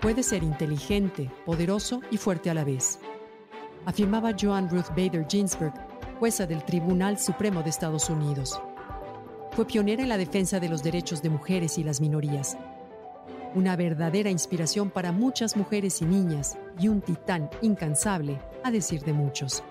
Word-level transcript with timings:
Puede 0.00 0.22
ser 0.22 0.42
inteligente, 0.42 1.30
poderoso 1.46 2.00
y 2.10 2.16
fuerte 2.16 2.50
a 2.50 2.54
la 2.54 2.64
vez, 2.64 2.98
afirmaba 3.86 4.32
Joan 4.38 4.68
Ruth 4.68 4.88
Bader 4.90 5.26
Ginsburg, 5.28 5.72
jueza 6.18 6.46
del 6.46 6.64
Tribunal 6.64 7.18
Supremo 7.18 7.62
de 7.62 7.70
Estados 7.70 8.10
Unidos. 8.10 8.60
Fue 9.52 9.66
pionera 9.66 10.02
en 10.02 10.08
la 10.08 10.18
defensa 10.18 10.60
de 10.60 10.68
los 10.68 10.82
derechos 10.82 11.22
de 11.22 11.30
mujeres 11.30 11.78
y 11.78 11.84
las 11.84 12.00
minorías. 12.00 12.56
Una 13.54 13.76
verdadera 13.76 14.30
inspiración 14.30 14.90
para 14.90 15.12
muchas 15.12 15.56
mujeres 15.56 16.00
y 16.00 16.06
niñas 16.06 16.56
y 16.78 16.88
un 16.88 17.02
titán 17.02 17.50
incansable, 17.60 18.40
a 18.64 18.70
decir 18.70 19.02
de 19.02 19.12
muchos. 19.12 19.62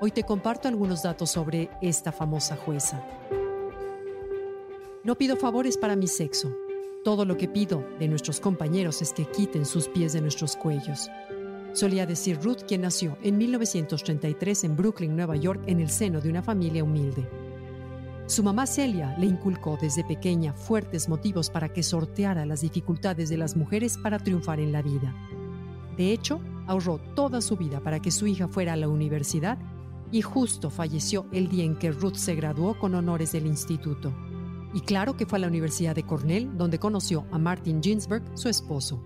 Hoy 0.00 0.10
te 0.10 0.24
comparto 0.24 0.68
algunos 0.68 1.02
datos 1.02 1.30
sobre 1.30 1.70
esta 1.80 2.12
famosa 2.12 2.56
jueza. 2.56 3.02
No 5.02 5.16
pido 5.16 5.36
favores 5.36 5.78
para 5.78 5.96
mi 5.96 6.06
sexo, 6.06 6.54
todo 7.04 7.24
lo 7.24 7.36
que 7.36 7.48
pido 7.48 7.86
de 7.98 8.08
nuestros 8.08 8.40
compañeros 8.40 9.00
es 9.02 9.12
que 9.12 9.26
quiten 9.26 9.64
sus 9.66 9.88
pies 9.88 10.12
de 10.12 10.20
nuestros 10.20 10.56
cuellos. 10.56 11.10
Solía 11.74 12.06
decir 12.06 12.38
Ruth, 12.42 12.64
quien 12.66 12.82
nació 12.82 13.18
en 13.22 13.36
1933 13.36 14.64
en 14.64 14.76
Brooklyn, 14.76 15.16
Nueva 15.16 15.36
York, 15.36 15.60
en 15.66 15.80
el 15.80 15.90
seno 15.90 16.20
de 16.20 16.30
una 16.30 16.42
familia 16.42 16.84
humilde. 16.84 17.26
Su 18.26 18.42
mamá 18.42 18.66
Celia 18.66 19.14
le 19.18 19.26
inculcó 19.26 19.76
desde 19.78 20.02
pequeña 20.02 20.54
fuertes 20.54 21.10
motivos 21.10 21.50
para 21.50 21.68
que 21.68 21.82
sorteara 21.82 22.46
las 22.46 22.62
dificultades 22.62 23.28
de 23.28 23.36
las 23.36 23.54
mujeres 23.54 23.98
para 23.98 24.18
triunfar 24.18 24.60
en 24.60 24.72
la 24.72 24.80
vida. 24.80 25.14
De 25.98 26.10
hecho, 26.10 26.40
ahorró 26.66 26.98
toda 27.14 27.42
su 27.42 27.56
vida 27.56 27.80
para 27.80 28.00
que 28.00 28.10
su 28.10 28.26
hija 28.26 28.48
fuera 28.48 28.72
a 28.72 28.76
la 28.76 28.88
universidad 28.88 29.58
y 30.10 30.22
justo 30.22 30.70
falleció 30.70 31.26
el 31.32 31.48
día 31.48 31.64
en 31.64 31.76
que 31.76 31.92
Ruth 31.92 32.14
se 32.14 32.34
graduó 32.34 32.78
con 32.78 32.94
honores 32.94 33.32
del 33.32 33.46
instituto. 33.46 34.14
Y 34.72 34.80
claro 34.80 35.16
que 35.18 35.26
fue 35.26 35.36
a 35.36 35.40
la 35.40 35.48
Universidad 35.48 35.94
de 35.94 36.04
Cornell 36.04 36.56
donde 36.56 36.78
conoció 36.78 37.26
a 37.30 37.38
Martin 37.38 37.82
Ginsburg, 37.82 38.24
su 38.34 38.48
esposo. 38.48 39.04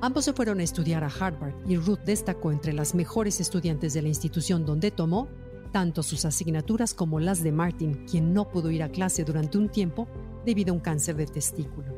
Ambos 0.00 0.24
se 0.24 0.32
fueron 0.32 0.60
a 0.60 0.62
estudiar 0.62 1.04
a 1.04 1.08
Harvard 1.08 1.54
y 1.68 1.76
Ruth 1.76 2.00
destacó 2.06 2.52
entre 2.52 2.72
las 2.72 2.94
mejores 2.94 3.38
estudiantes 3.40 3.92
de 3.92 4.02
la 4.02 4.08
institución 4.08 4.64
donde 4.64 4.90
tomó 4.90 5.28
tanto 5.68 6.02
sus 6.02 6.24
asignaturas 6.24 6.94
como 6.94 7.20
las 7.20 7.42
de 7.42 7.52
Martin, 7.52 8.04
quien 8.10 8.32
no 8.34 8.48
pudo 8.48 8.70
ir 8.70 8.82
a 8.82 8.88
clase 8.88 9.24
durante 9.24 9.58
un 9.58 9.68
tiempo 9.68 10.08
debido 10.44 10.72
a 10.72 10.74
un 10.74 10.80
cáncer 10.80 11.16
de 11.16 11.26
testículo. 11.26 11.94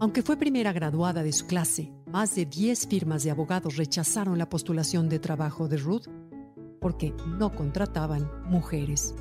Aunque 0.00 0.22
fue 0.22 0.36
primera 0.36 0.72
graduada 0.72 1.22
de 1.22 1.32
su 1.32 1.46
clase, 1.46 1.92
más 2.10 2.34
de 2.34 2.44
10 2.44 2.88
firmas 2.88 3.22
de 3.22 3.30
abogados 3.30 3.76
rechazaron 3.76 4.36
la 4.36 4.48
postulación 4.48 5.08
de 5.08 5.18
trabajo 5.18 5.68
de 5.68 5.76
Ruth 5.76 6.08
porque 6.80 7.14
no 7.38 7.54
contrataban 7.54 8.28
mujeres. 8.44 9.14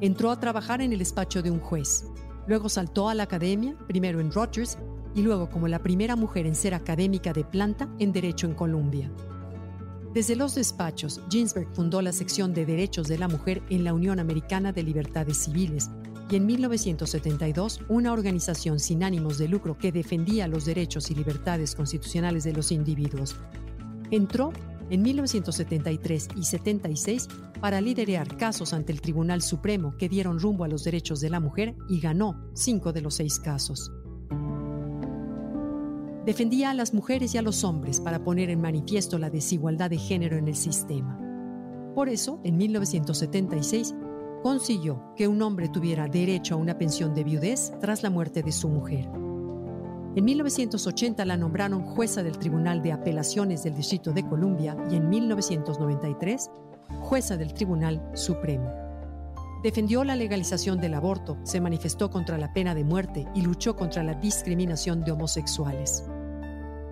Entró 0.00 0.30
a 0.30 0.40
trabajar 0.40 0.80
en 0.80 0.92
el 0.92 0.98
despacho 0.98 1.42
de 1.42 1.50
un 1.50 1.60
juez. 1.60 2.06
Luego 2.46 2.68
saltó 2.70 3.10
a 3.10 3.14
la 3.14 3.24
academia, 3.24 3.76
primero 3.86 4.20
en 4.20 4.32
Rogers 4.32 4.78
y 5.14 5.22
luego 5.22 5.50
como 5.50 5.68
la 5.68 5.82
primera 5.82 6.16
mujer 6.16 6.46
en 6.46 6.54
ser 6.54 6.74
académica 6.74 7.32
de 7.32 7.44
planta 7.44 7.88
en 7.98 8.12
Derecho 8.12 8.46
en 8.46 8.54
Colombia. 8.54 9.10
Desde 10.12 10.34
los 10.34 10.56
despachos, 10.56 11.20
Ginsberg 11.30 11.68
fundó 11.72 12.02
la 12.02 12.12
sección 12.12 12.52
de 12.52 12.66
Derechos 12.66 13.06
de 13.06 13.16
la 13.16 13.28
Mujer 13.28 13.62
en 13.70 13.84
la 13.84 13.94
Unión 13.94 14.18
Americana 14.18 14.72
de 14.72 14.82
Libertades 14.82 15.36
Civiles 15.36 15.88
y 16.28 16.34
en 16.34 16.46
1972 16.46 17.80
una 17.88 18.12
organización 18.12 18.80
sin 18.80 19.04
ánimos 19.04 19.38
de 19.38 19.46
lucro 19.46 19.78
que 19.78 19.92
defendía 19.92 20.48
los 20.48 20.64
derechos 20.64 21.12
y 21.12 21.14
libertades 21.14 21.76
constitucionales 21.76 22.42
de 22.42 22.52
los 22.52 22.72
individuos. 22.72 23.36
Entró 24.10 24.52
en 24.90 25.02
1973 25.02 26.28
y 26.34 26.42
76 26.42 27.28
para 27.60 27.80
liderar 27.80 28.36
casos 28.36 28.72
ante 28.72 28.90
el 28.90 29.00
Tribunal 29.00 29.42
Supremo 29.42 29.96
que 29.96 30.08
dieron 30.08 30.40
rumbo 30.40 30.64
a 30.64 30.68
los 30.68 30.82
derechos 30.82 31.20
de 31.20 31.30
la 31.30 31.38
mujer 31.38 31.76
y 31.88 32.00
ganó 32.00 32.50
cinco 32.54 32.92
de 32.92 33.02
los 33.02 33.14
seis 33.14 33.38
casos. 33.38 33.92
Defendía 36.24 36.70
a 36.70 36.74
las 36.74 36.92
mujeres 36.92 37.34
y 37.34 37.38
a 37.38 37.42
los 37.42 37.64
hombres 37.64 38.00
para 38.00 38.22
poner 38.22 38.50
en 38.50 38.60
manifiesto 38.60 39.18
la 39.18 39.30
desigualdad 39.30 39.88
de 39.88 39.96
género 39.96 40.36
en 40.36 40.48
el 40.48 40.56
sistema. 40.56 41.18
Por 41.94 42.08
eso, 42.08 42.40
en 42.44 42.56
1976, 42.58 43.94
consiguió 44.42 45.02
que 45.16 45.28
un 45.28 45.40
hombre 45.42 45.68
tuviera 45.68 46.08
derecho 46.08 46.54
a 46.54 46.58
una 46.58 46.76
pensión 46.76 47.14
de 47.14 47.24
viudez 47.24 47.72
tras 47.80 48.02
la 48.02 48.10
muerte 48.10 48.42
de 48.42 48.52
su 48.52 48.68
mujer. 48.68 49.08
En 50.16 50.24
1980 50.24 51.24
la 51.24 51.36
nombraron 51.36 51.84
jueza 51.84 52.22
del 52.22 52.38
Tribunal 52.38 52.82
de 52.82 52.92
Apelaciones 52.92 53.62
del 53.62 53.76
Distrito 53.76 54.12
de 54.12 54.26
Columbia 54.26 54.76
y 54.90 54.96
en 54.96 55.08
1993 55.08 56.50
jueza 57.00 57.36
del 57.36 57.54
Tribunal 57.54 58.02
Supremo. 58.14 58.89
Defendió 59.62 60.04
la 60.04 60.16
legalización 60.16 60.80
del 60.80 60.94
aborto, 60.94 61.36
se 61.42 61.60
manifestó 61.60 62.10
contra 62.10 62.38
la 62.38 62.52
pena 62.52 62.74
de 62.74 62.84
muerte 62.84 63.26
y 63.34 63.42
luchó 63.42 63.76
contra 63.76 64.02
la 64.02 64.14
discriminación 64.14 65.04
de 65.04 65.12
homosexuales. 65.12 66.04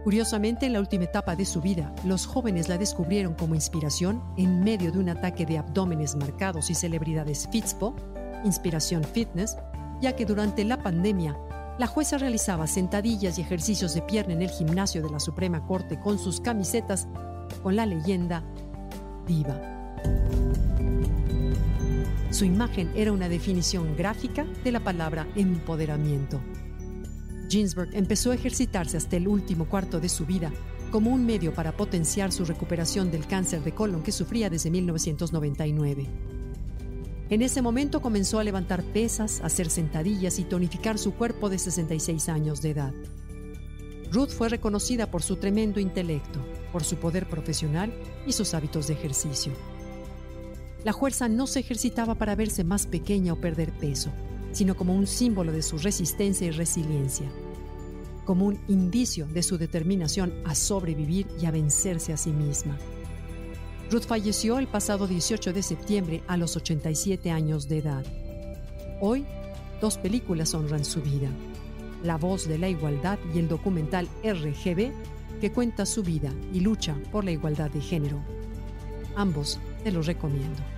Curiosamente, 0.05 0.67
en 0.67 0.75
la 0.75 0.81
última 0.81 1.05
etapa 1.05 1.35
de 1.35 1.47
su 1.47 1.61
vida, 1.61 1.95
los 2.05 2.27
jóvenes 2.27 2.69
la 2.69 2.79
descubrieron 2.79 3.35
como 3.35 3.55
inspiración 3.55 4.23
en 4.37 4.61
medio 4.61 4.93
de 4.93 4.99
un 4.99 5.09
ataque 5.09 5.47
de 5.47 5.59
abdómenes 5.59 6.15
marcados 6.15 6.71
y 6.71 6.75
celebridades 6.75 7.49
Fitspo, 7.51 7.97
Inspiración 8.45 9.03
Fitness, 9.03 9.57
ya 10.01 10.15
que 10.15 10.27
durante 10.27 10.65
la 10.65 10.83
pandemia 10.83 11.37
la 11.79 11.87
jueza 11.87 12.19
realizaba 12.19 12.67
sentadillas 12.67 13.39
y 13.39 13.43
ejercicios 13.43 13.95
de 13.95 14.03
pierna 14.03 14.35
en 14.35 14.43
el 14.43 14.51
gimnasio 14.51 15.03
de 15.03 15.11
la 15.11 15.21
Suprema 15.21 15.67
Corte 15.67 15.99
con 15.99 16.19
sus 16.19 16.41
camisetas 16.41 17.09
con 17.63 17.77
la 17.77 17.87
leyenda 17.87 18.43
Diva. 19.27 19.61
Su 22.39 22.45
imagen 22.45 22.93
era 22.95 23.11
una 23.11 23.29
definición 23.29 23.97
gráfica 23.97 24.47
de 24.63 24.71
la 24.71 24.79
palabra 24.79 25.27
empoderamiento. 25.35 26.41
Ginsburg 27.49 27.89
empezó 27.95 28.31
a 28.31 28.37
ejercitarse 28.37 28.97
hasta 28.97 29.17
el 29.17 29.27
último 29.27 29.69
cuarto 29.69 29.99
de 29.99 30.09
su 30.09 30.25
vida 30.25 30.53
como 30.93 31.11
un 31.11 31.27
medio 31.27 31.53
para 31.53 31.77
potenciar 31.77 32.31
su 32.31 32.45
recuperación 32.45 33.11
del 33.11 33.27
cáncer 33.27 33.65
de 33.65 33.75
colon 33.75 34.05
que 34.05 34.13
sufría 34.13 34.49
desde 34.51 34.71
1999. 34.71 36.07
En 37.29 37.43
ese 37.43 37.61
momento 37.61 38.01
comenzó 38.01 38.39
a 38.39 38.45
levantar 38.45 38.85
pesas, 38.85 39.41
hacer 39.43 39.69
sentadillas 39.69 40.39
y 40.39 40.45
tonificar 40.45 40.97
su 40.97 41.15
cuerpo 41.15 41.51
de 41.51 41.59
66 41.59 42.29
años 42.29 42.63
de 42.63 42.71
edad. 42.71 42.95
Ruth 44.13 44.31
fue 44.31 44.49
reconocida 44.49 45.11
por 45.11 45.25
su 45.25 45.39
tremendo 45.39 45.81
intelecto, 45.81 46.39
por 46.71 46.85
su 46.85 46.99
poder 46.99 47.29
profesional 47.29 47.93
y 48.29 48.33
sus 48.33 48.55
hábitos 48.55 48.87
de 48.87 48.95
ejercicio. 48.95 49.78
La 50.89 50.95
fuerza 50.95 51.29
no 51.29 51.47
se 51.47 51.61
ejercitaba 51.61 52.15
para 52.15 52.35
verse 52.35 52.65
más 52.65 52.87
pequeña 52.87 53.35
o 53.35 53.37
perder 53.37 53.73
peso, 53.73 54.11
sino 54.53 54.75
como 54.75 54.95
un 54.95 55.07
símbolo 55.07 55.53
de 55.53 55.61
su 55.61 55.77
resistencia 55.77 56.47
y 56.47 56.51
resiliencia, 56.51 57.31
como 58.25 58.47
un 58.47 58.59
indicio 58.69 59.27
de 59.27 59.43
su 59.43 59.59
determinación 59.59 60.33
a 60.47 60.55
sobrevivir 60.55 61.27
y 61.39 61.45
a 61.45 61.51
vencerse 61.51 62.15
a 62.15 62.17
sí 62.17 62.31
misma. 62.31 62.79
Ruth 63.91 64.05
falleció 64.05 64.59
el 64.59 64.67
pasado 64.67 65.07
18 65.07 65.53
de 65.53 65.63
septiembre 65.63 66.23
a 66.27 66.39
los 66.39 66.57
87 66.57 67.31
años 67.31 67.69
de 67.69 67.81
edad. 67.81 68.07
Hoy, 69.03 69.27
dos 69.83 69.99
películas 69.99 70.55
honran 70.55 70.87
su 70.87 71.03
vida. 71.03 71.29
La 72.03 72.17
voz 72.17 72.49
de 72.49 72.57
la 72.57 72.71
igualdad 72.71 73.19
y 73.35 73.41
el 73.41 73.49
documental 73.49 74.09
RGB, 74.25 74.91
que 75.39 75.53
cuenta 75.53 75.85
su 75.85 76.03
vida 76.03 76.33
y 76.55 76.61
lucha 76.61 76.97
por 77.13 77.27
la 77.27 77.33
igualdad 77.33 77.71
de 77.71 77.83
género. 77.83 78.25
Ambos 79.17 79.59
te 79.85 79.93
los 79.93 80.07
recomiendo. 80.07 80.78